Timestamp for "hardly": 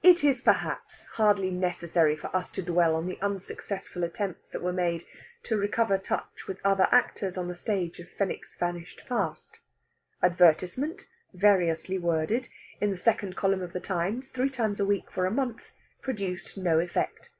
1.14-1.50